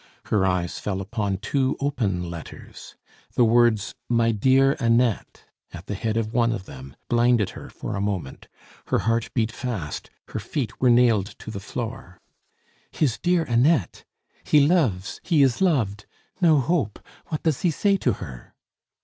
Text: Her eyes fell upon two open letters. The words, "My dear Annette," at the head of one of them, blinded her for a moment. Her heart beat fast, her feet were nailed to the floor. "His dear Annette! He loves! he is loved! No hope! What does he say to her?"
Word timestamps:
Her 0.33 0.47
eyes 0.47 0.79
fell 0.79 0.99
upon 0.99 1.37
two 1.37 1.77
open 1.79 2.27
letters. 2.27 2.95
The 3.35 3.45
words, 3.45 3.93
"My 4.09 4.31
dear 4.31 4.73
Annette," 4.79 5.43
at 5.71 5.85
the 5.85 5.93
head 5.93 6.17
of 6.17 6.33
one 6.33 6.51
of 6.51 6.65
them, 6.65 6.95
blinded 7.07 7.51
her 7.51 7.69
for 7.69 7.95
a 7.95 8.01
moment. 8.01 8.47
Her 8.87 8.97
heart 8.97 9.29
beat 9.35 9.51
fast, 9.51 10.09
her 10.29 10.39
feet 10.39 10.81
were 10.81 10.89
nailed 10.89 11.27
to 11.37 11.51
the 11.51 11.59
floor. 11.59 12.19
"His 12.89 13.19
dear 13.19 13.43
Annette! 13.43 14.03
He 14.43 14.59
loves! 14.65 15.21
he 15.23 15.43
is 15.43 15.61
loved! 15.61 16.07
No 16.41 16.59
hope! 16.59 16.97
What 17.27 17.43
does 17.43 17.61
he 17.61 17.69
say 17.69 17.95
to 17.97 18.13
her?" 18.13 18.55